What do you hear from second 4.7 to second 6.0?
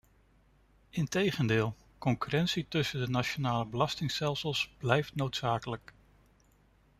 blijft noodzakelijk.